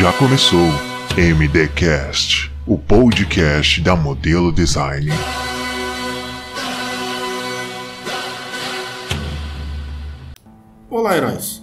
[0.00, 0.66] Já começou
[1.14, 5.10] MDcast, o podcast da Modelo Design.
[10.88, 11.62] Olá, heróis.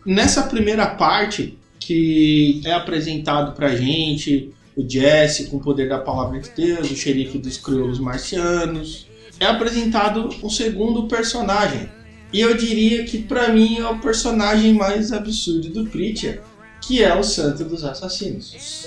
[0.05, 6.39] Nessa primeira parte, que é apresentado pra gente o Jesse com o poder da palavra
[6.41, 9.07] de Deus, o xerife dos crioulos marcianos,
[9.39, 11.89] é apresentado um segundo personagem.
[12.33, 16.43] E eu diria que pra mim é o personagem mais absurdo do Preacher,
[16.81, 18.87] que é o Santo dos Assassinos.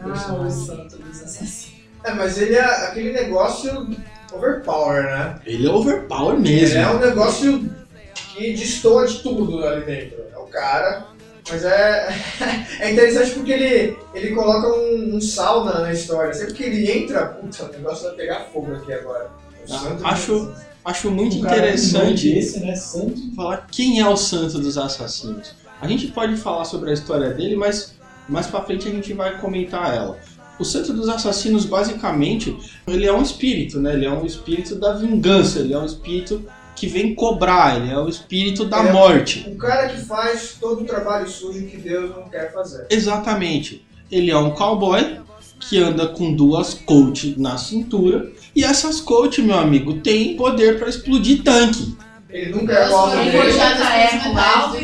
[0.00, 1.74] Ah, o santo dos assassinos.
[2.04, 3.88] É, mas ele é aquele negócio
[4.32, 5.40] overpower, né?
[5.46, 6.78] Ele é overpower Ele mesmo.
[6.78, 7.70] é um negócio
[8.14, 10.18] que destoa de tudo ali dentro.
[10.32, 11.06] É o cara.
[11.50, 12.08] Mas é,
[12.80, 16.32] é interessante porque ele, ele coloca um, um sal na, na história.
[16.32, 19.30] Sempre que ele entra, puta, o negócio vai pegar fogo aqui agora.
[19.68, 20.64] O Ah, santo dos acho- assassinos.
[20.84, 22.74] Acho muito Um nome interessante Desse, né?
[22.76, 23.18] Santo.
[23.34, 25.54] falar quem é o Santo dos Assassinos.
[25.80, 27.94] A gente pode falar sobre a história dele, mas
[28.28, 30.18] mais pra frente a gente vai comentar ela.
[30.58, 32.54] O Santo dos Assassinos, basicamente,
[32.86, 33.94] ele é um espírito, né?
[33.94, 37.98] Ele é um espírito da vingança, ele é um espírito que vem cobrar, ele é
[37.98, 39.44] o espírito da é- morte.
[39.48, 42.86] O cara que faz todo o trabalho sujo que Deus não quer fazer.
[42.90, 43.84] Exatamente.
[44.10, 45.20] Ele é um cowboy
[45.60, 48.30] que anda com duas coach na cintura.
[48.54, 51.96] E essas coach, meu amigo, tem poder pra explodir tanque.
[52.28, 52.90] Ele nunca é e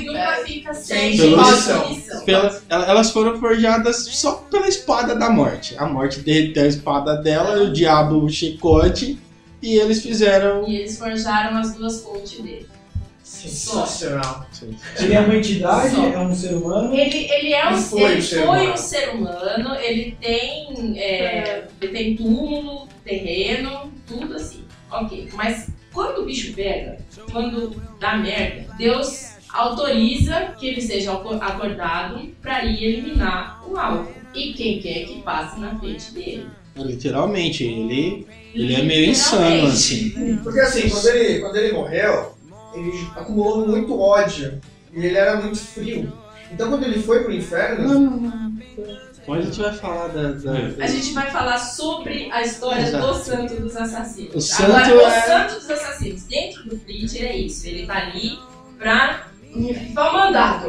[0.07, 0.47] nunca inferno.
[0.47, 1.17] fica Sem.
[2.25, 5.75] Pela- ela- elas foram forjadas só pela espada da morte.
[5.77, 9.19] A morte derreteu a espada dela, e o diabo o chicote,
[9.63, 10.69] e eles fizeram.
[10.69, 12.67] E eles forjaram as duas coach dele.
[13.23, 14.47] Sensacional.
[14.99, 16.05] Ele é uma entidade, Só.
[16.07, 16.93] é um ser humano.
[16.95, 18.73] Ele, ele é um, Ele foi ele um ser foi humano.
[18.73, 24.65] um ser humano, ele tem, é, ele tem túmulo, terreno, tudo assim.
[24.91, 26.99] Ok, mas quando o bicho pega,
[27.31, 34.13] quando dá merda, Deus autoriza que ele seja aco- acordado para ir eliminar o alvo.
[34.35, 36.47] E quem quer que passe na frente dele.
[36.77, 40.39] Literalmente, ele, ele é meio insano, assim.
[40.43, 42.35] Porque assim, quando ele, quando ele morreu,
[42.75, 44.61] ele acumulou muito ódio.
[44.93, 46.13] E ele era muito frio.
[46.53, 48.51] Então quando ele foi pro inferno, Não, não, não.
[49.29, 50.33] A gente vai falar da.
[50.33, 53.07] da- A gente vai falar sobre a história Exato.
[53.07, 54.35] do Santo dos Assassinos.
[54.35, 57.67] O santo Agora, o é- Santo dos Assassinos, dentro do Preacher, é isso.
[57.69, 58.37] Ele tá ali
[58.77, 59.27] pra.
[59.95, 60.67] pra mandar.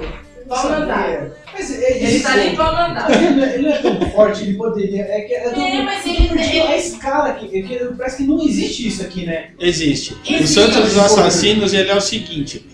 [0.62, 1.32] Pra mandar.
[1.54, 3.12] Mas ele, Ele tá ali pra mandar.
[3.12, 5.04] ele, não é- é tão forte, ele poderia.
[5.04, 8.18] É, que, é, tão- É, mas ele- porque ele- A escala aqui, é que parece
[8.18, 9.52] que não existe isso aqui, né?
[9.60, 10.14] Existe.
[10.14, 10.48] O Existe.
[10.48, 12.66] Santo dos Assassinos, ele é o seguinte: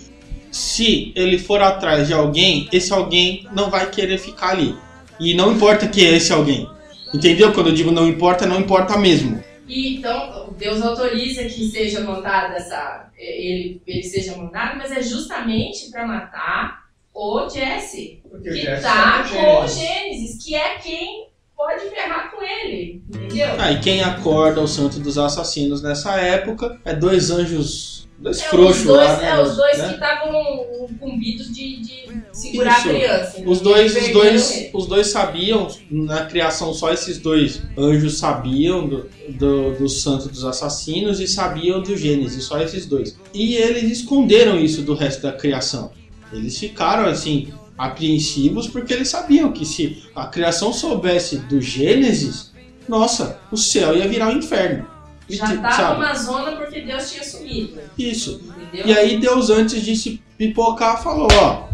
[0.51, 4.75] se ele for atrás de alguém, esse alguém não vai querer ficar ali.
[5.19, 6.67] E não importa que é esse alguém.
[7.13, 7.53] Entendeu?
[7.53, 9.41] Quando eu digo não importa, não importa mesmo.
[9.67, 13.09] E então, Deus autoriza que seja mandada essa.
[13.17, 16.86] Ele, ele seja mandado, mas é justamente pra matar
[17.19, 18.19] o Jesse.
[18.29, 19.67] porque o Que Jesse tá é com o.
[19.67, 23.01] Gênesis, que é quem pode ferrar com ele.
[23.09, 23.47] Entendeu?
[23.57, 27.97] Ah, e quem acorda o Santo dos Assassinos nessa época é dois anjos.
[28.19, 29.29] Dois É, frouxos os dois, lá, né?
[29.29, 29.87] é, os dois né?
[29.89, 32.89] que estavam incumbidos de, de segurar Isso.
[32.89, 33.43] a criança.
[33.45, 34.69] Os E dois, os dois, ele.
[34.73, 40.43] os dois sabiam, na criação só esses dois anjos sabiam do, do, do santo dos
[40.45, 43.15] assassinos e sabiam do Gênesis, só esses dois.
[43.35, 45.91] E eles esconderam isso do resto da criação.
[46.31, 52.51] Eles ficaram assim, apreensivos porque eles sabiam que se a criação soubesse do Gênesis,
[52.87, 54.87] nossa, o céu ia virar um inferno.
[55.29, 55.61] Já Sabe?
[55.61, 57.79] tava uma zona porque Deus tinha sumido.
[57.97, 58.41] Isso.
[58.57, 58.87] Entendeu?
[58.87, 61.67] E aí Deus, antes de se pipocar, falou, ó,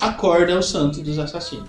[0.00, 1.68] acorda o santo dos assassinos.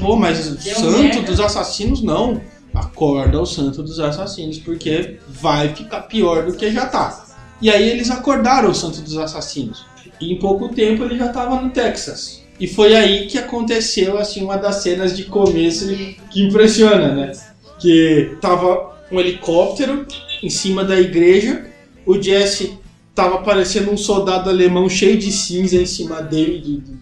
[0.00, 2.40] Pô, mas o Deu santo dos assassinos não.
[2.74, 7.26] Acorda o santo dos assassinos, porque vai ficar pior do que já tá.
[7.62, 9.86] E aí eles acordaram o Santo dos Assassinos.
[10.22, 12.42] E em pouco tempo ele já estava no Texas.
[12.60, 15.88] E foi aí que aconteceu assim uma das cenas de começo
[16.30, 17.32] que impressiona, né?
[17.80, 20.06] Que tava um helicóptero
[20.42, 21.66] em cima da igreja,
[22.06, 22.78] o Jesse
[23.14, 26.92] tava parecendo um soldado alemão cheio de cinza em cima dele de, de-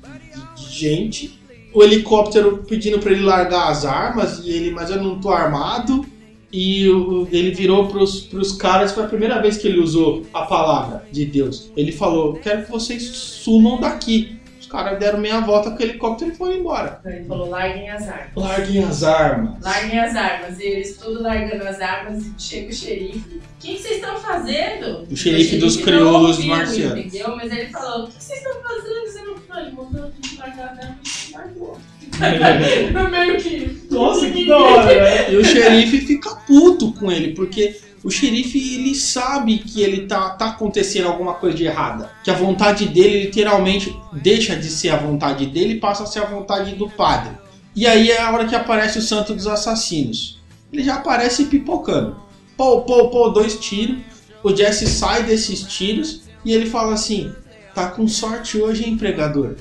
[0.57, 1.39] de- gente.
[1.73, 6.05] O helicóptero pedindo para ele largar as armas e ele, mas eu não tô armado.
[6.53, 10.43] E o- ele virou pros, pros caras, foi a primeira vez que ele usou a
[10.43, 11.71] palavra de Deus.
[11.77, 14.37] Ele falou: Quero que vocês sumam daqui.
[14.61, 17.01] Os caras deram meia volta com o helicóptero e foram embora.
[17.05, 18.31] Ele falou, larguem as armas.
[18.37, 19.65] Larguem as armas.
[19.65, 20.61] Larguem as armas.
[20.61, 23.37] E eles tudo largando as armas e chega o xerife.
[23.37, 25.07] O que, vocês estão fazendo?
[25.11, 26.99] O xerife dos não crioulos ouviu, marcianos.
[27.05, 27.37] Entendeu?
[27.37, 29.07] Mas ele falou, o que vocês estão fazendo?
[29.07, 31.79] Você não falou, ele mandou a gente largar as armas e largou.
[33.11, 33.80] Meio que...
[34.01, 34.91] Nossa, que da hora?
[35.31, 40.31] E o xerife fica puto com ele, porque o xerife ele sabe que ele tá,
[40.31, 42.11] tá acontecendo alguma coisa de errada.
[42.25, 46.21] Que a vontade dele literalmente deixa de ser a vontade dele e passa a ser
[46.21, 47.33] a vontade do padre.
[47.77, 50.41] E aí é a hora que aparece o santo dos assassinos.
[50.73, 52.17] Ele já aparece pipocando.
[52.57, 53.99] Pô, pô, pô, dois tiros.
[54.43, 57.33] O Jesse sai desses tiros e ele fala assim:
[57.75, 59.57] tá com sorte hoje, hein, pregador?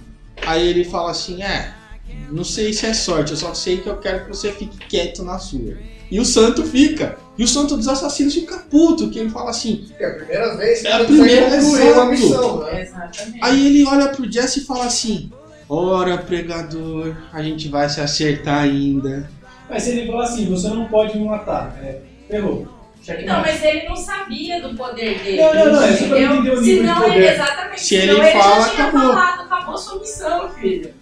[0.46, 1.74] Aí ele fala assim: é,
[2.32, 5.24] não sei se é sorte, eu só sei que eu quero que você fique quieto
[5.24, 5.78] na sua.
[6.12, 7.18] E o santo fica.
[7.38, 9.88] E o santo dos assassinos fica puto, que ele fala assim.
[10.00, 12.82] É a primeira vez que É a primeira, concluir uma missão, né?
[12.82, 13.40] Exatamente.
[13.42, 15.32] Aí ele olha pro Jesse e fala assim:
[15.70, 19.30] Ora, pregador, a gente vai se acertar ainda.
[19.70, 22.68] Mas se ele falar assim, você não pode me matar, é, ferrou.
[23.26, 25.38] Não, mas ele não sabia do poder dele.
[25.42, 26.34] Não, não, não, é só pra entendeu?
[26.34, 27.18] entender o nível Senão de poder.
[27.18, 27.82] ele, exatamente.
[27.82, 29.10] Se senão ele ele fala, já tinha acabou.
[29.14, 30.94] falado, acabou sua missão, filho.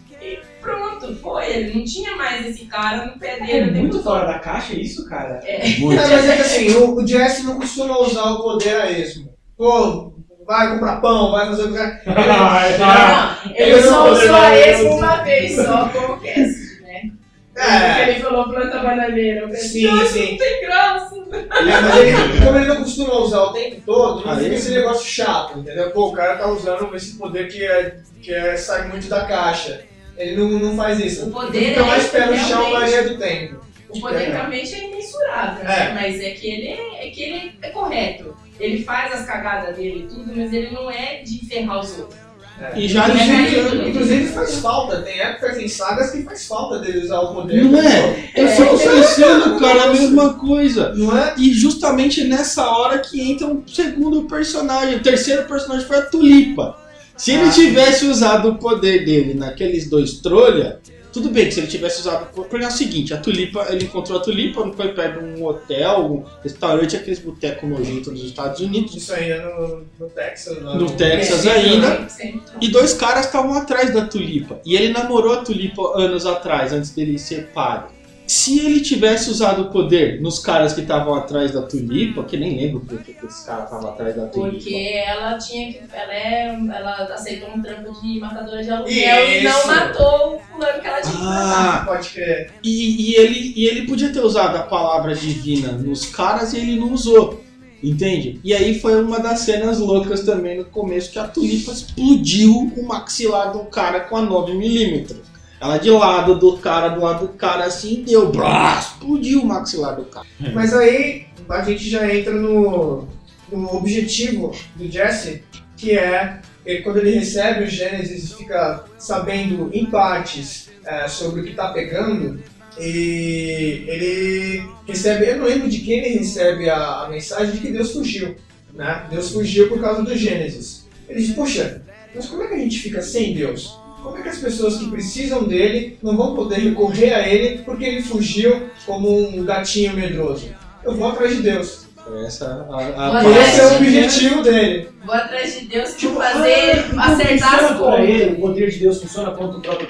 [0.67, 1.45] Pronto, foi.
[1.49, 3.51] Ele não tinha mais esse cara no pé dele.
[3.77, 5.39] É muito fora da caixa isso, cara?
[5.79, 6.01] Muito.
[6.01, 9.29] É, mas é que assim, o, o Jesse não costuma usar o poder a esmo.
[9.57, 10.11] Pô,
[10.45, 11.77] vai comprar pão, vai fazer o que.
[12.09, 14.23] Ah, Não, ele Eu só não usou
[14.53, 14.93] esse mais.
[14.93, 17.11] uma vez só como cast, né?
[17.55, 18.09] É.
[18.09, 19.41] Ele falou planta bananeira.
[19.41, 20.31] Eu pensei, Sim, "Nossa, sim.
[20.31, 21.15] Não tem graça.
[21.27, 24.55] É, mas ele, como ele não costuma usar o tempo todo, não Ah, fica ele-
[24.55, 25.89] esse negócio chato, entendeu?
[25.91, 29.81] Pô, o cara tá usando esse poder que, é, que é, sai muito da caixa.
[30.17, 31.27] Ele não, não faz isso.
[31.27, 33.67] O poder Fica é mais pé no chão a realmente- maioria do tempo.
[33.89, 35.91] O poder realmente é imensurável, né?
[35.93, 38.35] Mas é que ele é, é que ele é correto.
[38.59, 42.19] Ele faz as cagadas dele e tudo, mas ele não é de ferrar os outros.
[42.59, 42.79] É.
[42.79, 47.19] E já inclusive, inclusive faz falta, tem épocas em sagas que faz falta dele usar
[47.19, 47.63] o poder.
[47.63, 48.31] Não é?
[48.35, 50.91] Eu fico pensando, cara, a mesma coisa.
[50.95, 51.35] Não é?
[51.37, 54.95] E justamente nessa hora que entra um segundo personagem.
[54.95, 56.86] O terceiro personagem foi a Tulipa.
[57.17, 57.51] Se ele Ah.
[57.51, 60.79] tivesse usado o poder dele naqueles dois trolha,
[61.11, 62.27] tudo bem que se ele tivesse usado.
[62.31, 65.45] Porque é o seguinte, a Tulipa, ele encontrou a Tulipa, não foi perto de um
[65.45, 68.95] hotel, um restaurante, aqueles botecos nojentos nos Estados Unidos.
[68.95, 70.61] Isso ainda no, no Texas.
[70.61, 72.07] lá No Texas ainda.
[72.07, 72.41] Sempre.
[72.61, 74.59] E dois caras estavam atrás da Tulipa.
[74.63, 77.96] E ele namorou a Tulipa anos atrás, antes dele ser padre.
[78.27, 82.57] Se ele tivesse usado o poder nos caras que estavam atrás da Tulipa, que nem
[82.57, 84.57] lembro por que esse cara estava atrás da Tulipa.
[84.57, 85.79] Porque ela tinha que.
[85.93, 90.81] Ela, é, ela aceitou um trampo de matadora de aluguel e não matou o fulano
[90.81, 91.81] que ela tinha que matar.
[91.81, 92.51] Ah, Pode crer.
[92.61, 96.75] e, e ele, e ele podia ter usado a palavra divina nos caras e ele
[96.77, 97.43] não usou.
[97.81, 98.39] Entende?
[98.43, 102.87] E aí foi uma das cenas loucas também no começo que a Tulipa explodiu o
[102.87, 105.15] maxilar do cara com a 9mm.
[105.59, 109.95] Ela de lado do cara, do lado do cara assim, deu, brá, explodiu o maxilar
[109.95, 110.27] do cara.
[110.53, 113.07] Mas aí a gente já entra no,
[113.51, 115.43] no objetivo do Jesse,
[115.75, 121.41] que é ele, quando ele recebe o Gênesis e fica sabendo em partes é, sobre
[121.41, 122.39] o que está pegando,
[122.79, 127.71] e ele recebe, eu não lembro de quem ele recebe a, a mensagem de que
[127.71, 128.35] Deus fugiu.
[128.73, 129.07] Né?
[129.09, 130.85] Deus fugiu por causa do Gênesis.
[131.09, 131.81] Ele diz, poxa,
[132.13, 133.79] mas como é que a gente fica sem Deus?
[134.07, 137.83] Como é que as pessoas que precisam dele não vão poder recorrer a ele porque
[137.85, 140.49] ele fugiu como um gatinho medroso?
[140.83, 141.85] Eu vou atrás de Deus.
[142.25, 143.39] Essa a, Boa a, tarde.
[143.39, 144.89] Esse é o objetivo dele.
[145.05, 147.99] Vou atrás de Deus Tipo, fazer ah, acertar as contas.
[147.99, 149.87] ele, o poder de Deus funciona contra o próprio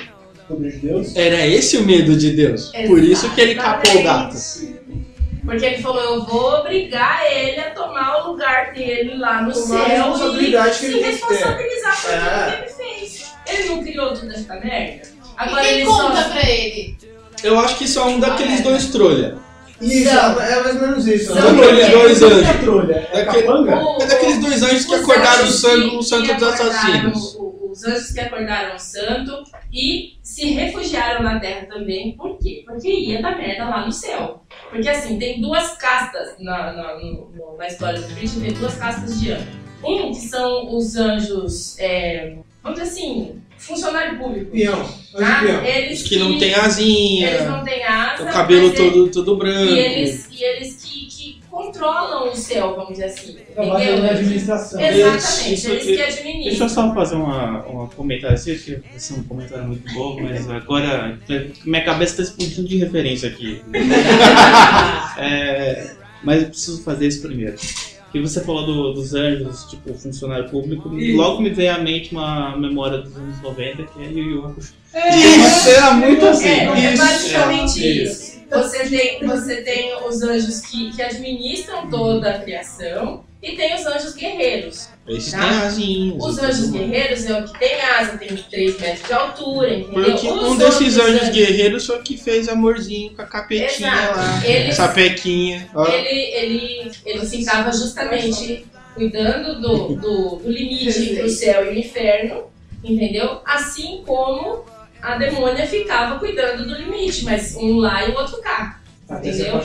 [0.47, 1.15] poder de Deus?
[1.15, 2.71] Era esse o medo de Deus.
[2.87, 4.35] Por isso que ele capou o gato.
[5.45, 9.81] Porque ele falou, eu vou obrigar ele a tomar o lugar dele lá no Tomar
[9.81, 12.19] a céu e responsabilidade que ele se responsabilizar por É.
[12.19, 13.06] tudo que ele fez.
[13.49, 15.07] Ele não criou toda essa merda.
[15.37, 16.29] Agora e quem ele conta só...
[16.29, 16.97] pra ele?
[17.43, 18.63] Eu acho que isso é um daqueles Ah, é.
[18.63, 19.37] dois trolha.
[19.79, 20.41] Isso, São.
[20.41, 21.33] é mais ou menos isso.
[21.33, 21.61] São né?
[21.61, 22.61] Daqueles dois É anjos.
[22.61, 23.75] trolha, é Daquele- capanga?
[23.83, 26.33] O- É daqueles dois anjos que os acordaram o anjos sangue, que- o santo que
[26.33, 27.35] dos acordaram assassinos.
[27.35, 32.13] o- Os anjos que acordaram o santo e se refugiaram na terra também.
[32.13, 32.63] Por quê?
[32.65, 34.41] Porque ia dar merda lá no céu.
[34.71, 38.73] Porque assim, tem duas castas na, na, no- no- na história do Christian, tem duas
[38.75, 39.45] castas de anjo.
[39.83, 42.37] Um que são os anjos, é,
[42.67, 44.51] vamos dizer assim, funcionário público.
[44.51, 44.83] Peão.
[45.17, 45.39] Tá?
[45.41, 45.65] peão.
[45.65, 48.23] Eles Que não tem asinha, Eles não têm asa.
[48.23, 49.71] o cabelo ele- todo, todo branco.
[49.73, 53.35] E eles, e eles que, que controlam o céu, vamos dizer assim.
[53.55, 54.11] Trabalha na Entendeu?
[54.11, 54.79] administração.
[54.79, 56.43] Exatamente, Isso- eles que administram.
[56.43, 58.35] Deixa eu só fazer uma, uma comentário.
[58.35, 61.17] Eu sei que vai ser um comentário muito bom, mas agora
[61.65, 63.61] minha cabeça está explodindo de referência aqui.
[65.19, 67.55] É, mas eu preciso fazer isso primeiro.
[68.11, 72.13] Que você falou do- dos anjos, tipo, funcionário público, e logo me veio à mente
[72.13, 74.73] uma memória dos anos 90, que é Yu Yu Hakusho.
[74.95, 76.47] Isso, era muito assim.
[76.47, 77.03] É, é isso.
[77.03, 78.37] basicamente é, isso.
[78.49, 83.85] Você tem, você tem os anjos que, que administram toda a criação e tem os
[83.85, 84.89] anjos guerreiros.
[85.07, 85.39] Esses Tá?
[85.39, 86.23] têm asinhas.
[86.23, 90.03] Os anjos guerreiros é o que tem asa, tem 3 metros de altura, entendeu?
[90.11, 94.17] Porque Os um desses outros anjos guerreiros foi que fez amorzinho com a capetinha Exato.
[94.17, 94.45] lá.
[94.45, 95.69] Eles- Sapequinha.
[95.73, 95.87] Ó.
[95.87, 98.65] ele, ele, ele ficava justamente
[98.95, 102.45] cuidando do, do, do limite entre o céu e o inferno,
[102.83, 103.39] entendeu?
[103.45, 104.65] Assim como
[105.01, 108.81] a demônia ficava cuidando do limite, mas um lá e o outro cá.
[109.09, 109.61] Até Entendeu?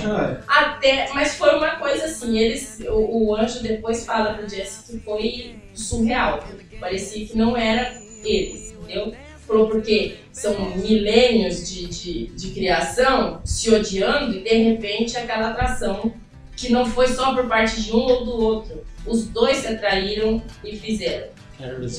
[0.47, 4.99] Até, mas foi uma coisa assim, eles, o, o anjo depois fala pro Jesse que
[5.01, 7.93] foi surreal, que parecia que não era
[8.25, 9.13] eles, entendeu?
[9.47, 16.13] Falou porque são milênios de, de, de criação se odiando e de repente aquela atração
[16.57, 18.85] que não foi só por parte de um ou do outro.
[19.05, 21.27] Os dois se atraíram e fizeram.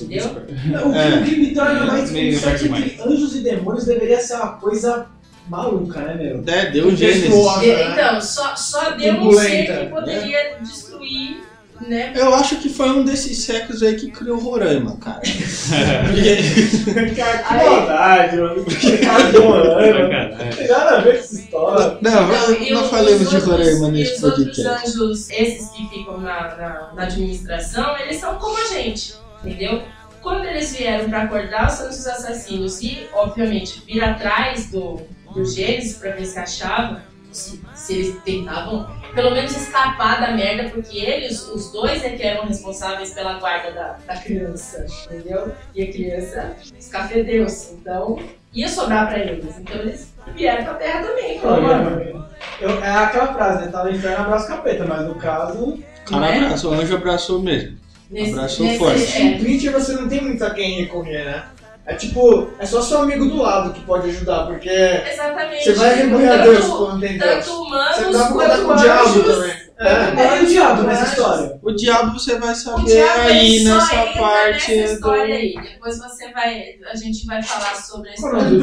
[0.05, 0.25] Entendeu?
[0.27, 1.15] O que, É.
[1.19, 4.53] o que me torna mais Meio isso é que anjos e demônios deveria ser uma
[4.53, 5.07] coisa
[5.47, 6.43] maluca, né, meu?
[6.47, 7.25] É, deu um Gênesis.
[7.31, 11.43] Então, só, só deu um ser que poderia destruir,
[11.87, 12.13] né?
[12.15, 15.19] Eu acho que foi um desses séculos aí que criou Roraima, cara.
[15.19, 18.63] Porque- Cara, que Aí- maldade, mano.
[18.73, 20.09] Que cara de Roraima.
[20.09, 21.97] Cara, Não tem nada a ver com essa história.
[22.01, 24.87] Não, não os falemos de Roraima nesse os outros podcast.
[24.87, 29.81] anjos, esses que ficam na, na, na administração, eles são como a gente, entendeu?
[30.21, 35.01] Quando eles vieram para acordar os santos assassinos e, obviamente, vir atrás do,
[35.33, 40.69] do Gênesis para ver se achavam, se, se eles tentavam pelo menos escapar da merda,
[40.69, 45.51] porque eles, os dois, é que eram responsáveis pela guarda da, da criança, entendeu?
[45.75, 48.19] E a criança escafedeu-se, então
[48.53, 49.57] ia sobrar para eles.
[49.59, 52.25] Então eles vieram pra terra também, mano,
[52.59, 53.71] Eu- é aquela frase, né?
[53.71, 55.63] Tá no inferno, abraça o capeta, mas no caso.
[56.07, 57.77] O cara abraçou, o anjo abraçou mesmo.
[58.09, 59.21] Nesse, Abraçou nesse- forte.
[59.21, 61.43] Em É, Twitch você não tem muito a quem recorrer, né?
[61.85, 65.63] É tipo, é só seu amigo do lado que pode ajudar, porque exatamente.
[65.65, 67.31] você vai recorrer a Deus quando tem Deus.
[67.33, 69.63] Tanto Você humanos dá pra contar quanto com o diabo também.
[69.79, 70.37] É.
[70.37, 71.59] É o diabo nessa história.
[71.61, 75.11] O diabo você vai saber diabo aí nessa parte nessa do.
[75.11, 75.55] aí.
[75.61, 78.61] Depois você vai, a gente vai falar sobre a o história do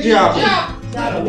[0.00, 0.40] diabo?
[0.40, 1.28] Diabo.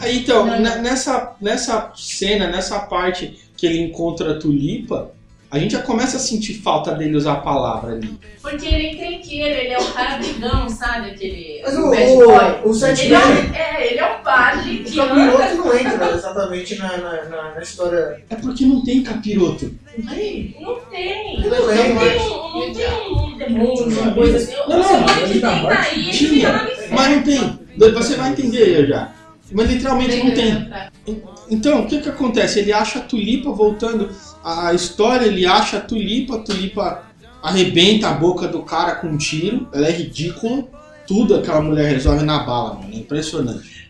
[0.00, 5.10] Aí, Então, nessa, nessa cena, nessa parte que ele encontra a tulipa,
[5.50, 8.18] a gente já começa a sentir falta dele usar a palavra ali.
[8.42, 11.10] Porque ele é encrenqueiro, ele é o cara brigão, sabe?
[11.10, 11.60] Aquele.
[11.64, 12.60] Mas o o, bad boy.
[12.64, 13.18] o, o Sete Ele é,
[13.54, 15.08] é, ele é um padre o que anda.
[15.08, 18.22] capiroto não entra exatamente na, na, na, na história.
[18.28, 19.72] É porque não tem capiroto.
[19.98, 20.56] Não tem.
[20.58, 24.52] Eu não Não tem, um, não tem um demônio, uma coisa assim.
[24.56, 26.30] Não, o não, tá tem daí, ele Tinha.
[26.30, 26.94] fica lá no inferno.
[26.94, 27.58] Mas não tem.
[27.92, 29.12] Você vai entender eu já.
[29.52, 30.68] Mas literalmente não tem.
[31.50, 32.58] Então, o que que acontece?
[32.58, 34.10] Ele acha a tulipa voltando.
[34.42, 37.02] A história, ele acha a tulipa, a tulipa
[37.42, 39.68] arrebenta a boca do cara com um tiro.
[39.72, 40.64] Ela é ridícula.
[41.06, 42.92] Tudo aquela mulher resolve na bala, mano.
[42.92, 43.88] É impressionante.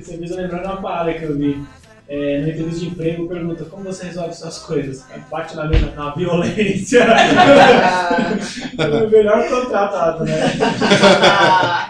[0.00, 1.62] Você me lembrar de uma parada que eu vi.
[2.10, 5.04] É, no entrevista de emprego, pergunta como você resolve suas coisas.
[5.30, 7.04] Bate na mesa na violência.
[9.04, 10.40] o melhor contratado, né?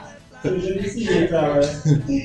[1.28, 1.60] Cara.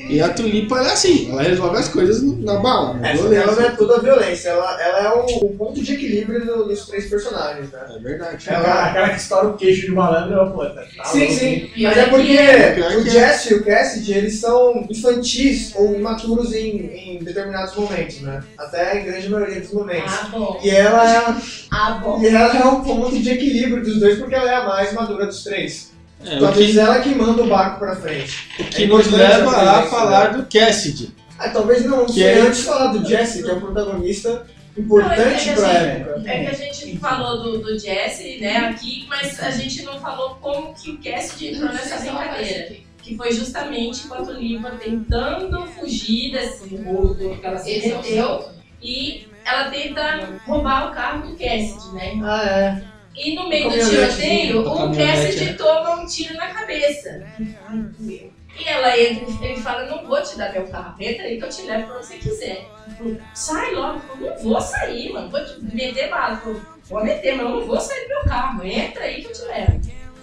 [0.08, 2.94] E a tulipa ela é assim, ela resolve as coisas na bala.
[2.94, 3.46] Na Essa violência.
[3.46, 6.64] dela não é toda a violência, ela, ela é o, o ponto de equilíbrio do-
[6.64, 7.80] dos três personagens, né?
[7.90, 8.34] É verdade.
[8.48, 11.70] Aquela, aquela que estoura o queixo de malandro, eu, pô, tá Sim, louco, sim.
[11.78, 12.36] Mas é é que porque
[12.74, 13.10] Pior o é.
[13.10, 18.42] Jesse e o Cassidy, eles são infantis ou imaturos em, em determinados momentos, né?
[18.56, 20.12] Até a grande maioria dos momentos.
[20.12, 20.60] Ah, bom.
[20.62, 21.36] E ela, é,
[21.72, 22.22] Ah, bom.
[22.22, 25.26] e ela é um ponto de equilíbrio dos dois, porque ela é a mais madura
[25.26, 25.93] dos três.
[26.26, 28.48] É, o Talvez que, ela que manda o barco pra frente.
[28.58, 31.14] o que é nos leva a falar do Cassidy.
[31.38, 35.52] Ah, talvez não, Que é- antes falar do Jesse, que é o protagonista importante Não,
[35.52, 36.22] é pra gente- época.
[36.30, 40.36] É que a gente falou do, do Jesse, né, aqui, mas a gente não falou
[40.40, 42.76] como que o Cassidy entrou nessa brincadeira.
[43.02, 48.48] Que foi justamente a Tulipa tentando fugir desse rolo que ela se é o meteu.
[48.82, 52.12] E ela tenta roubar o carro do Cassidy, né?
[52.22, 52.93] Ah, é.
[53.14, 55.52] E no meio do tiroteio, o Cassidy é.
[55.54, 57.24] toma um tiro na cabeça.
[58.56, 61.44] E ela entra e ele fala, não vou te dar meu carro, entra aí que
[61.44, 62.66] eu te levo pra onde você quiser.
[63.34, 66.40] Sai logo, não vou sair, mano, vou te meter bala.
[66.84, 69.42] Vou meter, mas eu não vou sair do meu carro, entra aí que eu te
[69.42, 69.80] levo.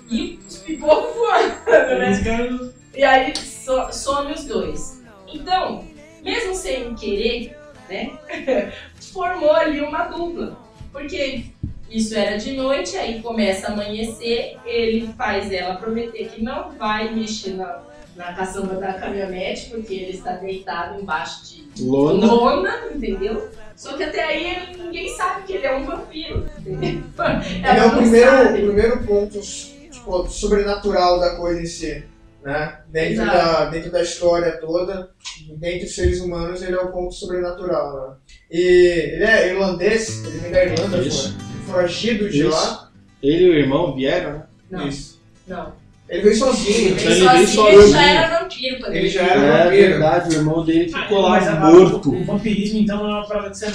[0.09, 1.55] E os pipocos voando,
[1.99, 2.71] né?
[2.93, 5.01] E aí so- some os dois.
[5.27, 5.85] Então,
[6.21, 7.57] mesmo sem querer,
[7.89, 8.11] né?
[9.13, 10.57] formou ali uma dupla.
[10.91, 11.45] Porque
[11.91, 17.13] isso era de noite, aí começa a amanhecer, ele faz ela prometer que não vai
[17.13, 17.81] mexer na,
[18.15, 22.25] na caçamba da caminhonete, porque ele está deitado embaixo de Lona.
[22.25, 23.49] lona, entendeu?
[23.75, 27.03] Só que até aí ninguém sabe que ele é um vampiro, entendeu?
[27.17, 28.61] Ele é o primeiro, sabe.
[28.61, 32.03] primeiro ponto tipo, sobrenatural da coisa em si.
[32.43, 32.79] Né?
[32.89, 33.31] Dentro, Exato.
[33.31, 35.11] da, dentro da história toda,
[35.57, 38.09] dentre os seres humanos, ele é o ponto sobrenatural.
[38.09, 38.15] Né?
[38.51, 38.61] E
[39.13, 41.35] ele é irlandês, ele vem da Irlanda, Isso.
[41.37, 42.49] foi foragido de Isso.
[42.49, 42.89] lá.
[43.23, 44.43] Ele e o irmão vieram, né?
[44.69, 45.19] Não, Isso.
[45.47, 45.79] não.
[46.09, 46.77] Ele veio sozinho.
[46.89, 49.87] Ele, ele veio sozinho, ele já era vampiro quando Ele já era É vampiro.
[49.91, 52.11] verdade, o irmão dele ficou Ah, lá morto.
[52.13, 53.67] O vampirismo, então, não é uma parada que você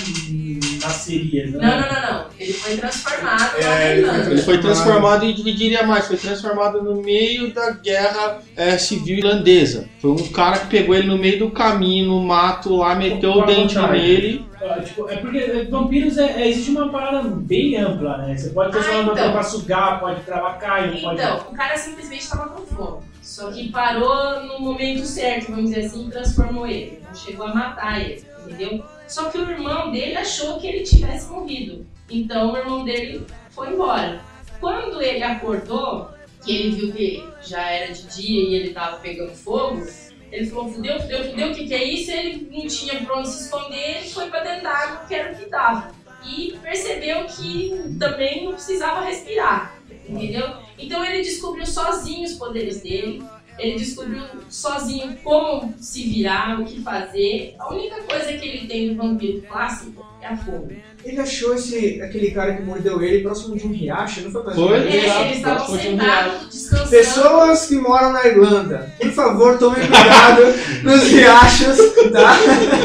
[0.85, 1.53] nasceria, né?
[1.53, 2.27] Não, não, não, não.
[2.39, 4.31] Ele foi transformado É, lá na ele foi Irlanda.
[4.33, 9.89] Ele foi transformado e dividiria mais, foi transformado no meio da guerra eh, civil irlandesa.
[9.99, 13.47] Foi um cara que pegou ele no meio do caminho, no mato lá, meteu o
[13.47, 14.45] dente nele.
[14.63, 18.37] Ah, tipo, é porque é, vampiros é, é- existe uma parada bem ampla, né?
[18.37, 19.33] Você pode transformar Ah, então.
[19.33, 21.21] pra sugar, pode travar carne, pode.
[21.21, 23.03] Então, o cara simplesmente estava com fome.
[23.23, 27.03] Só que parou no momento certo, vamos dizer assim, e transformou ele.
[27.07, 28.83] Não chegou a matar ele, entendeu?
[29.09, 31.85] Só que o irmão dele achou que ele tivesse morrido.
[32.09, 34.21] Então o irmão dele foi embora.
[34.61, 36.09] Quando ele acordou,
[36.45, 39.85] que ele viu que já era de dia e ele tava pegando fogo,
[40.33, 42.11] ele falou, fudeu, fudeu, fudeu, o que, que é isso?
[42.11, 45.33] Ele não tinha pra onde se esconder, ele foi pra dentro da água, que era
[45.33, 45.91] o que dava.
[46.27, 50.57] E percebeu que também não precisava respirar, entendeu?
[50.79, 53.23] Então ele descobriu sozinho os poderes dele,
[53.59, 57.55] ele descobriu sozinho como se virar, o que fazer.
[57.59, 60.83] A única coisa que ele tem do vampiro clássico é a fome.
[61.05, 64.57] Ele achou esse, aquele cara que mordeu ele próximo de um riacho, não foi mais
[64.57, 64.77] Foi?
[64.77, 66.66] É, Exato, eles estavam um sentados.
[66.91, 70.43] Pessoas que moram na Irlanda, por favor, tomem cuidado
[70.83, 71.77] nos riachos,
[72.13, 72.37] tá?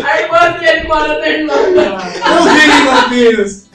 [0.05, 1.97] Aí quando ele mora na Irlanda,
[2.29, 3.65] Não virem vampiros.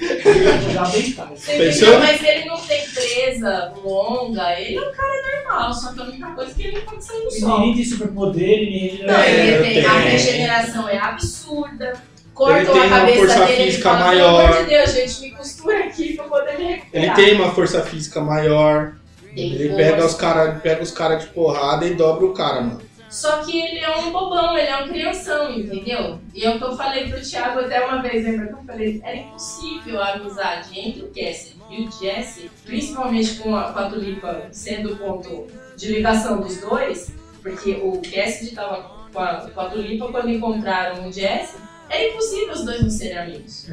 [0.73, 1.99] Já bem entendeu?
[2.01, 6.27] Mas ele não tem presa longa, ele é um cara normal, só que a única
[6.33, 7.61] coisa é que ele não pode sair no E sol.
[7.61, 11.93] nem tem superpoder, nem Não, É, ele tem, a regeneração é absurda.
[12.35, 14.37] Cortam Ele tem a uma cabeça força dele, ele física fala, maior.
[14.37, 17.05] Pelo amor de Deus, gente, me costura aqui pra poder me recuperar.
[17.07, 18.93] Ele tem uma força física maior.
[19.37, 22.81] Ele pega os caras pega os cara de porrada e dobra o cara, mano.
[23.09, 26.19] Só que ele é um bobão, ele é um crianção, entendeu?
[26.35, 29.01] E é o que eu falei pro Thiago até uma vez, lembra que eu falei?
[29.05, 33.91] Era impossível a amizade entre o Cassidy e o Jesse, principalmente com a, com a
[33.91, 35.47] Tulipa sendo o ponto
[35.77, 41.09] de ligação dos dois, porque o Cassidy tava com a, com a Tulipa quando encontraram
[41.09, 41.57] o Jesse,
[41.89, 43.69] era impossível os dois não serem amigos.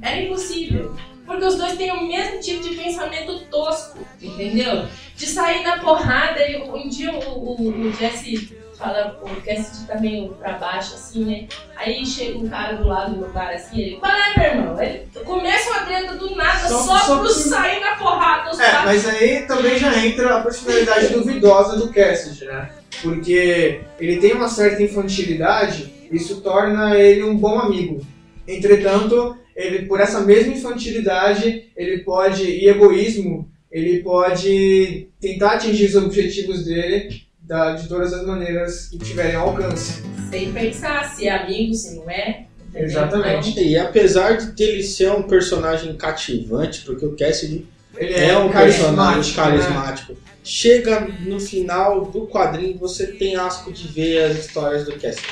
[0.00, 0.94] Era impossível.
[1.26, 4.86] Porque os dois têm o mesmo tipo de pensamento tosco, entendeu?
[5.16, 6.40] De sair na porrada.
[6.48, 11.24] E um dia o, o, o Jesse fala, o Cassidy tá meio pra baixo, assim,
[11.24, 11.48] né?
[11.74, 14.82] Aí chega um cara do lado do meu cara, assim, ele, qual é, meu irmão?
[14.82, 18.50] Ele começa uma treta do nada Só- só, só pro por- sair na porrada.
[18.50, 18.84] Os É, caras.
[18.84, 22.70] mas aí também já entra a personalidade duvidosa do Cassidy, né?
[23.02, 28.04] Porque ele tem uma certa infantilidade, isso torna ele um bom amigo.
[28.46, 35.94] Entretanto, ele por essa mesma infantilidade, ele pode e egoísmo, ele pode tentar atingir os
[35.96, 40.02] objetivos dele da- de todas as maneiras que tiverem alcance.
[40.30, 42.44] Sem pensar se é amigo, se não é.
[42.68, 42.88] entendeu?
[42.88, 43.60] Exatamente.
[43.60, 47.64] E apesar de ele ser um personagem cativante, porque o Cassidy
[47.96, 49.44] Ele é, um personagem carismático, né?
[49.68, 50.16] carismático.
[50.44, 55.26] Chega no final do quadrinho, você tem asco de ver as histórias do Cassidy.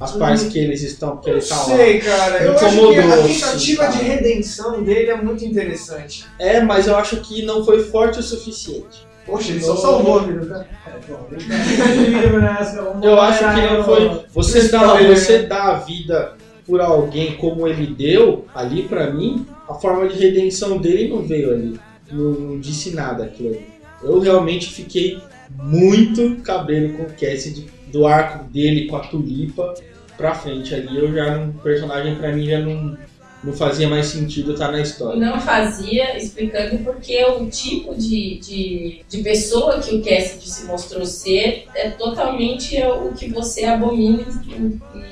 [0.00, 1.64] As partes que eles estão, que ele tá lá.
[1.64, 2.42] sei, cara.
[2.42, 6.24] Eu acho que a incomodou, tentativa assim, de redenção dele é muito interessante.
[6.38, 9.08] É, mas eu acho que não foi forte o suficiente.
[9.26, 10.68] Poxa, ele só salvou a vida, cara.
[13.02, 14.22] Eu acho que não foi.
[14.32, 15.46] Você dá, você né?
[15.46, 16.34] dá a vida
[16.66, 21.52] por alguém como ele deu, ali pra mim, a forma de redenção dele não veio
[21.52, 21.80] ali.
[22.10, 23.66] Não, não disse nada aquilo ali.
[24.02, 25.18] Eu realmente fiquei
[25.50, 29.74] muito cabreiro com o Cassidy, do arco dele com a tulipa
[30.16, 30.98] pra frente ali.
[30.98, 31.50] Eu já não.
[31.50, 32.96] O personagem pra mim já não,
[33.42, 35.18] não fazia mais sentido estar na história.
[35.18, 41.06] Não fazia, explicando porque o tipo de, de, de pessoa que o Cassidy se mostrou
[41.06, 44.24] ser é totalmente o que você abomina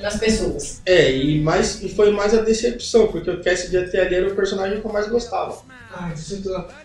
[0.01, 0.81] nas pessoas.
[0.85, 4.35] É, e, mais, e foi mais a decepção, porque o Cassidy até ali era o
[4.35, 5.61] personagem que eu mais gostava.
[5.99, 6.13] Ai,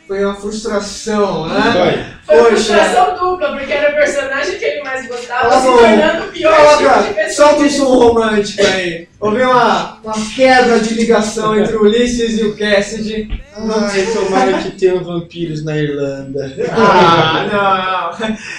[0.09, 2.15] foi uma frustração, né?
[2.27, 2.37] Foi.
[2.37, 2.51] Foi Poxa.
[2.57, 6.55] frustração dupla, porque era o personagem que ele mais gostava, Tá se tornando o pior
[6.57, 7.49] tipo Coloca, pessoa.
[7.49, 9.09] solta um som romântico aí.
[9.21, 13.43] Houve uma, uma quebra de ligação entre o Ulisses e o Cassidy.
[13.57, 16.53] Ai, tomara que tenham vampiros na Irlanda.
[16.73, 18.13] Ah,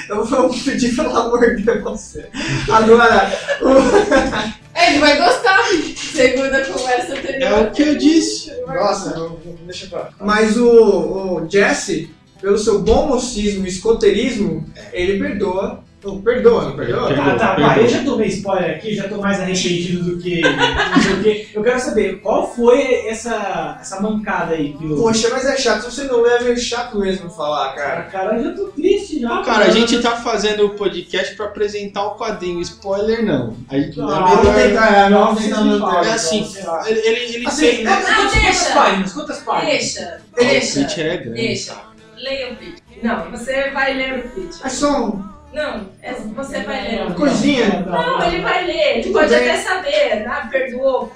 [0.09, 0.17] não.
[0.17, 2.27] Eu vou pedir pelo amor de você.
[2.71, 5.59] Agora, o- Ele vai gostar,
[5.95, 7.41] segundo a conversa anterior.
[7.41, 8.51] É o que eu disse.
[8.67, 9.31] Nossa,
[9.65, 10.09] deixa pra lá.
[10.19, 12.09] Mas o, o Jesse,
[12.41, 15.83] pelo seu bom mocismo e escoteirismo, ele perdoa.
[16.03, 17.13] Não, perdoa, não perdoa?
[17.15, 17.67] Tá, tá, perdoa.
[17.69, 21.23] pai, eu já tomei spoiler aqui, já tô mais arrependido do que não sei o
[21.23, 21.47] quê.
[21.53, 24.95] Eu quero saber, qual foi essa, essa mancada aí que o...
[24.97, 25.81] Poxa, mas é chato.
[25.83, 28.01] Se você não lê, é chato mesmo falar, cara.
[28.03, 29.41] Cara, eu já tô triste já.
[29.43, 32.59] Cara, a gente tá fazendo o podcast pra apresentar o quadrinho.
[32.61, 33.55] Spoiler não.
[33.69, 35.79] A gente Ah, é melhor- tentar, é, Não, vocês tentar manter.
[35.79, 37.79] falam, É assim, então, ele, ele, ele Assim, tem.
[37.81, 38.73] é- Não, Quantas deixa.
[38.73, 39.13] páginas?
[39.13, 39.71] Quantas páginas?
[39.73, 41.31] Deixa, O deixa, Preacher é grande.
[41.41, 41.75] deixa.
[42.17, 42.77] Leia o pitch.
[43.01, 44.55] Não, você vai ler o pitch.
[44.63, 47.15] É só um Não, é- você vai ler o pitch.
[47.17, 47.85] Coisinha.
[47.87, 49.49] Não, ele vai ler, ele Tudo pode bem.
[49.49, 51.11] até saber, ah, perdoou.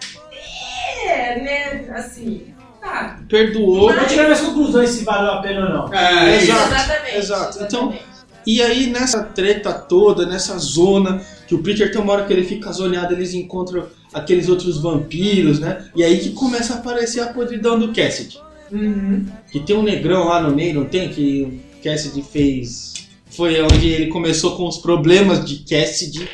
[1.06, 3.20] É, né, assim, tá.
[3.30, 3.92] Perdoou.
[3.94, 5.94] Vou tirar minhas conclusões se valeu a pena ou não.
[5.94, 7.16] É, Exato, exatamente.
[7.18, 7.64] exato.
[7.64, 7.94] Então.
[8.46, 12.46] E aí, nessa treta toda, nessa zona, que o Preacher tem uma hora que ele
[12.46, 15.84] fica zoneado, eles encontram aqueles outros vampiros, né?
[15.94, 18.40] E aí que começa a aparecer a podridão do Cassidy.
[18.72, 19.26] Uhum.
[19.52, 21.10] Que tem um negrão lá no meio, não tem?
[21.10, 22.94] Que o Cassidy fez.
[23.38, 26.28] Foi onde ele começou com os problemas de Cassidy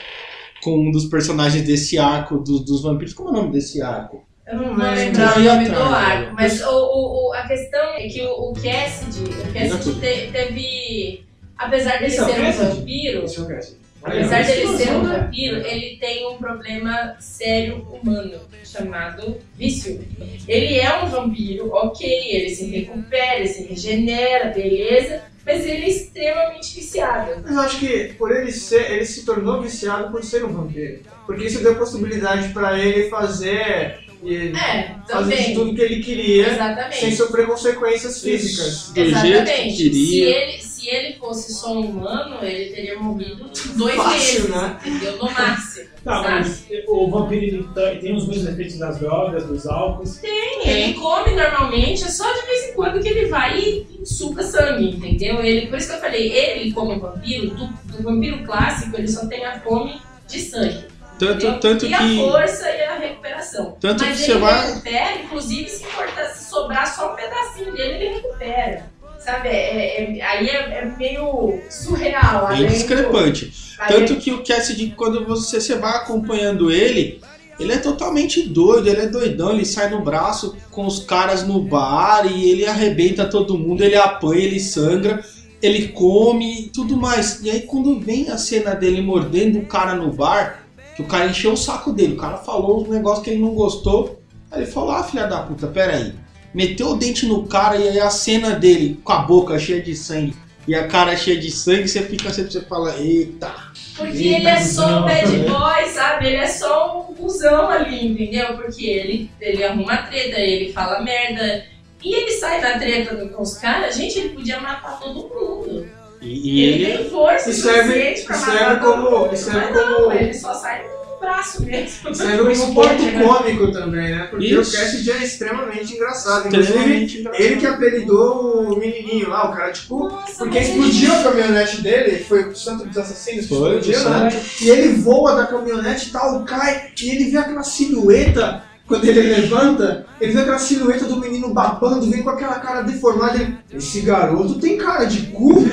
[0.64, 3.14] com um dos personagens desse arco do- dos vampiros.
[3.14, 4.24] Como é o nome desse arco?
[4.48, 7.82] Eu não vou Mas lembrar o nome do arco, mas o, o, o- a questão
[7.96, 11.24] é que o, o Cassidy, o Diga Cassidy te- teve.
[11.58, 13.78] Apesar dele Esse é o ser um vampiro, é o Cassidy.
[14.02, 20.00] apesar Olha, dele ser um vampiro, ele tem um problema sério humano chamado vício.
[20.48, 25.90] Ele é um vampiro, ok, ele se recupera, ele se regenera, beleza, mas ele é
[25.90, 27.42] extremamente viciado.
[27.44, 31.00] Mas eu acho que por ele ser, ele se tornou viciado por ser um vampiro.
[31.26, 36.96] Porque isso deu possibilidade pra ele fazer e É, fazer tudo que ele queria Exatamente.
[37.00, 38.90] sem sofrer consequências físicas.
[38.90, 39.76] Do jeito que Exatamente.
[39.78, 40.30] Se queria.
[40.30, 44.80] ele, se ele fosse só um humano, ele teria morrido em dois Fácil, meses, né?
[44.86, 45.18] entendeu?
[45.18, 45.88] No máximo.
[46.04, 46.30] Tá, sabe?
[46.40, 50.18] mas o vampiro ele tá- tem os mesmos efeitos das drogas, dos álcools.
[50.18, 54.44] Tem, ele come normalmente, é só de vez em quando que ele vai e suga
[54.44, 55.42] sangue, entendeu?
[55.42, 59.26] Ele, por isso que eu falei, ele como vampiro, do, do vampiro clássico, ele só
[59.28, 60.92] tem a fome de sangue.
[61.18, 61.60] Tanto, entendeu?
[61.60, 62.18] tanto e a que.
[62.18, 63.78] força e a recuperação.
[63.80, 64.68] Tanto Mas que você ele vai.
[64.68, 68.92] recupera, inclusive se, cortar, se sobrar só um pedacinho dele, ele recupera.
[69.24, 72.48] Sabe, é- é- aí é, é meio surreal.
[72.50, 73.54] Bem discrepante.
[73.88, 77.22] Tanto que o Cassidy, quando você, você vai acompanhando ele,
[77.60, 81.62] ele é totalmente doido, ele é doidão, ele sai no braço com os caras no
[81.62, 85.24] bar e ele arrebenta todo mundo, ele apanha, ele sangra,
[85.62, 87.42] ele come e tudo mais.
[87.42, 91.28] E aí quando vem a cena dele mordendo o cara no bar, que o cara
[91.30, 94.72] encheu o saco dele, o cara falou uns negócios que ele não gostou, aí ele
[94.72, 96.14] falou, ah filha da puta, peraí.
[96.54, 99.96] Meteu o dente no cara e aí a cena dele com a boca cheia de
[99.96, 100.36] sangue
[100.68, 103.54] e a cara cheia de sangue, você fica sempre, você fala, eita.
[103.98, 106.28] Porque ele é só um bad boy, sabe?
[106.28, 108.56] Ele é só um cuzão ali, entendeu?
[108.56, 111.66] Porque ele, ele arruma treta, ele fala merda.
[112.04, 115.88] E ele sai da treta com os caras, gente, ele podia matar todo mundo.
[116.22, 116.28] E,
[116.60, 119.36] e ele, ele, tem força serve- suficiente pra e matar serve todo como- mundo.
[119.38, 120.86] serve mas não, como- ele só sai
[121.24, 122.14] braço mesmo.
[122.14, 123.24] Serve como Esporte, ponto né?
[123.24, 124.28] cômico também, né?
[124.30, 124.76] Porque Isso.
[124.76, 126.48] o Cassidy é extremamente engraçado.
[126.48, 127.42] Inclusive, extremamente engraçado.
[127.42, 131.82] ele que apelidou o menininho lá, o cara de cu, Nossa, porque explodiu a caminhonete
[131.82, 134.42] dele, foi o Santo dos Assassinos que explodiu, né?
[134.62, 139.22] E ele voa da caminhonete e tal, cai, e ele vê aquela silhueta, quando ele
[139.22, 144.02] levanta, ele vê aquela silhueta do menino babando, vem com aquela cara deformada, ele, esse
[144.02, 145.64] garoto tem cara de cu.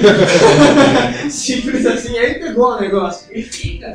[1.30, 3.26] Simples assim, aí pegou o negócio.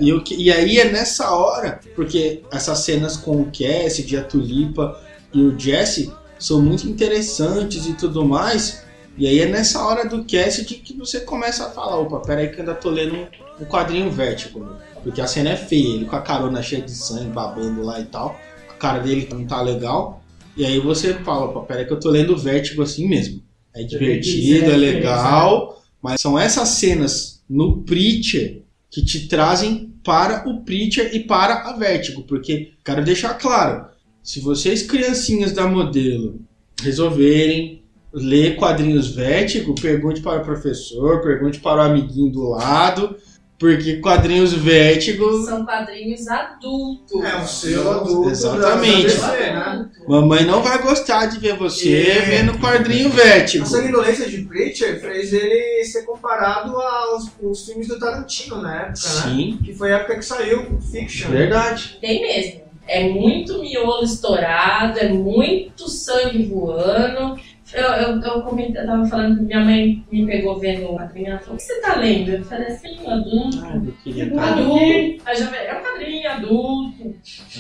[0.02, 4.24] E, o que- e aí é nessa hora, porque essas cenas com o Cassidy, a
[4.24, 5.00] Tulipa
[5.34, 8.84] e o Jesse são muito interessantes e tudo mais.
[9.18, 12.56] E aí é nessa hora do Cassidy que você começa a falar, opa, peraí que
[12.56, 13.26] eu ainda tô lendo um,
[13.62, 14.60] um quadrinho Vertigo.
[14.60, 14.76] né?
[15.04, 18.06] Porque a cena é feia, ele com a carona cheia de sangue, babando lá e
[18.06, 18.38] tal.
[18.80, 20.24] Cara dele não tá legal.
[20.56, 23.42] E aí você fala, opa, peraí que eu tô lendo Vertigo assim mesmo.
[23.74, 25.84] É divertido, é legal.
[26.02, 31.74] Mas são essas cenas no Preacher que te trazem para o Preacher e para a
[31.74, 33.88] Vertigo, porque quero deixar claro,
[34.24, 36.40] Se vocês, criancinhas da modelo,
[36.82, 43.18] resolverem ler quadrinhos Vértigo, pergunte para o professor, pergunte para o amiguinho do lado,
[43.58, 45.44] porque quadrinhos Vértigo.
[45.46, 47.24] São quadrinhos adultos.
[47.24, 48.30] É um selo adulto.
[48.30, 49.18] Exatamente.
[49.18, 49.90] da DC, né?
[50.08, 52.22] Mamãe não vai gostar de ver você É.
[52.22, 53.64] vendo quadrinho Vértigo.
[53.64, 58.90] A sanguinolência de Preacher fez ele ser comparado aos os filmes do Tarantino na época,
[58.90, 58.96] né?
[58.96, 61.32] Sim, Que foi a época que saiu Fiction.
[61.32, 61.98] verdade.
[62.02, 62.66] Tem mesmo.
[62.88, 67.36] É muito miolo estourado, é muito sangue voando.
[67.76, 71.28] Eu, eu, eu, comentei, eu tava falando que minha mãe me pegou vendo o quadrinho.
[71.32, 72.32] Ela falou: O que você tá lendo?
[72.32, 73.60] Eu falei assim: adulto.
[73.64, 74.26] Ai, meu querido.
[74.26, 75.56] Tipo, adulto.
[75.58, 77.16] É um quadrinho adulto.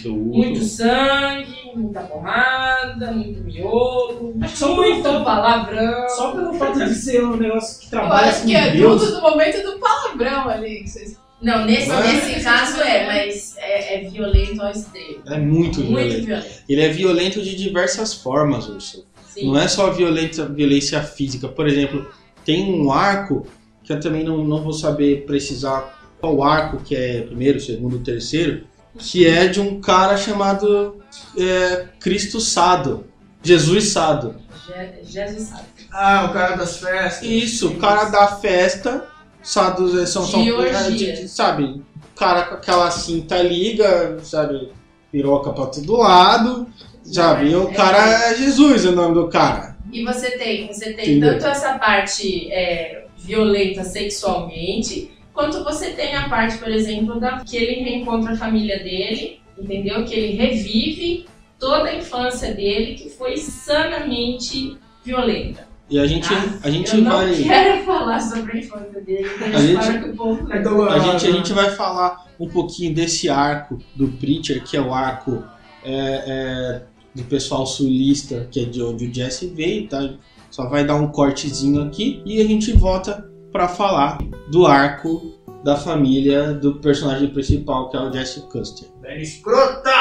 [0.05, 4.35] Muito sangue, muita porrada, muito miolo.
[4.41, 6.09] Acho que só muito pelo palavrão.
[6.09, 9.01] Só pelo fato de ser um negócio que Eu trabalha acho com que é Deus.
[9.01, 10.83] tudo do momento do palavrão ali.
[10.83, 11.19] Que vocês...
[11.41, 12.13] Não, nesse, Não é?
[12.13, 15.21] nesse caso é, mas é, é violento ao extremo.
[15.27, 16.25] É muito Muito violento.
[16.25, 16.63] violento.
[16.69, 19.05] Ele é violento de diversas formas, Urso.
[19.35, 19.51] Sim.
[19.51, 21.47] Não é só violência, violência física.
[21.47, 22.07] Por exemplo,
[22.43, 23.45] tem um arco
[23.83, 28.63] que eu também não, não vou saber precisar qual arco que é primeiro, segundo, terceiro,
[28.97, 30.95] que é de um cara chamado
[31.37, 33.05] é, Cristo Sado,
[33.43, 34.35] Jesus Sado.
[34.65, 35.63] Je- Jesus sabe.
[35.91, 37.27] Ah, o cara das festas.
[37.27, 39.05] Isso, o cara da festa,
[39.43, 40.91] Sados é, são, são De orgia.
[40.91, 44.71] de- de- sabe, o cara com aquela cinta liga, sabe,
[45.11, 46.67] piroca pra todo lado,
[47.15, 47.97] sabe, e o cara
[48.31, 49.75] é Jesus, é o nome do cara.
[49.91, 51.33] E você tem, você tem Entendeu?
[51.33, 57.55] tanto essa parte é, violenta sexualmente, quanto você tem a parte, por exemplo, da que
[57.57, 60.03] ele reencontra a família dele, entendeu?
[60.05, 61.25] Que ele revive
[61.59, 65.65] toda a infância dele, que foi sanamente violenta.
[65.89, 66.43] E a gente, tá?
[66.63, 67.31] a gente Eu não vai.
[67.35, 71.29] quero falar sobre a infância dele, A gente- que o povo É A gente, a
[71.29, 71.37] né?
[71.37, 75.43] gente vai falar um pouquinho desse arco do Preacher, que é o arco
[75.83, 76.81] é, é,
[77.15, 80.13] do pessoal sulista, que é de onde o Jesse veio, tá?
[80.51, 84.17] Só vai dar um cortezinho aqui e a gente volta pra falar
[84.51, 88.87] do arco da família do personagem principal, que é o Jesse Custer.
[89.01, 89.91] Velho escrota!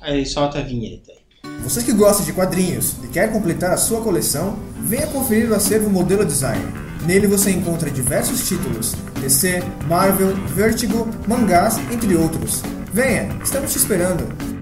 [0.00, 1.12] Aí solta a vinheta.
[1.12, 1.50] aí.
[1.62, 5.90] Você que gosta de quadrinhos e quer completar a sua coleção, venha conferir o acervo
[5.90, 6.64] Modelo Design.
[7.06, 12.62] Nele você encontra diversos títulos: DC, Marvel, Vertigo, mangás, entre outros.
[12.92, 14.55] Venha, estamos te esperando.